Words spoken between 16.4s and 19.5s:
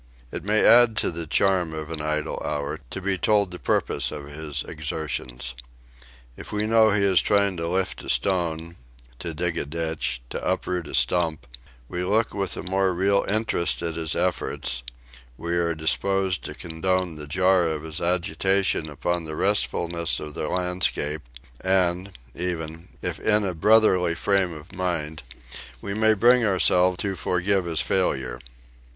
to condone the jar of his agitation upon the